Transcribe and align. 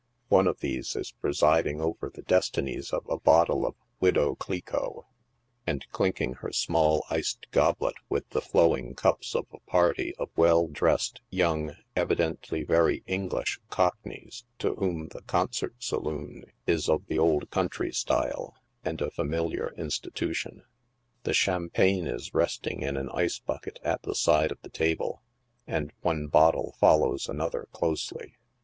One 0.29 0.47
of 0.47 0.61
these 0.61 0.95
is 0.95 1.11
presiding 1.11 1.79
over 1.79 2.09
the 2.09 2.23
destinies 2.23 2.91
of 2.91 3.05
a 3.07 3.19
bottle 3.19 3.67
of" 3.67 3.75
Widow 3.99 4.33
Cliquot," 4.33 5.03
and 5.67 5.85
clinking 5.91 6.33
her 6.41 6.51
small 6.51 7.05
iced 7.11 7.45
goblet 7.51 7.93
with 8.09 8.27
the 8.31 8.41
flowing 8.41 8.95
cups 8.95 9.35
of 9.35 9.45
a 9.53 9.59
party 9.69 10.15
of 10.17 10.31
well 10.35 10.65
dressed 10.67 11.21
young, 11.29 11.75
evidently 11.95 12.63
very 12.63 13.03
English, 13.05 13.59
cockneys, 13.69 14.43
to 14.57 14.73
whom 14.73 15.09
the" 15.09 15.21
concert 15.35 15.75
saloon' 15.77 16.45
is 16.65 16.89
of 16.89 17.05
the 17.05 17.19
old 17.19 17.51
country 17.51 17.91
style, 17.91 18.55
and 18.83 19.01
a 19.01 19.11
familiar 19.11 19.71
institution. 19.77 20.63
The 21.25 21.33
champagne 21.35 22.07
is 22.07 22.33
resting 22.33 22.81
in 22.81 22.97
an 22.97 23.09
ice 23.09 23.37
bucket 23.37 23.77
at 23.83 24.01
the 24.01 24.15
side 24.15 24.51
of 24.51 24.59
the 24.63 24.69
table, 24.69 25.21
and 25.67 25.93
one 26.01 26.25
bottle 26.25 26.75
follows 26.79 27.29
another 27.29 27.67
closely. 27.71 28.33